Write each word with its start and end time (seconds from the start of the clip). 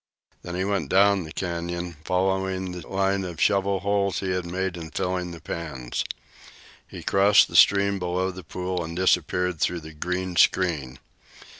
Then 0.41 0.55
he 0.55 0.65
went 0.65 0.89
down 0.89 1.25
the 1.25 1.31
canyon, 1.31 1.97
following 2.05 2.71
the 2.71 2.87
line 2.87 3.23
of 3.23 3.39
shovel 3.39 3.81
holes 3.81 4.19
he 4.19 4.31
had 4.31 4.47
made 4.47 4.75
in 4.75 4.89
filling 4.89 5.29
the 5.29 5.39
pans. 5.39 6.03
He 6.87 7.03
crossed 7.03 7.47
the 7.47 7.55
stream 7.55 7.99
below 7.99 8.31
the 8.31 8.43
pool 8.43 8.83
and 8.83 8.95
disappeared 8.95 9.59
through 9.59 9.81
the 9.81 9.93
green 9.93 10.37
screen. 10.37 10.97